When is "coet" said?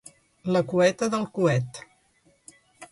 1.37-1.81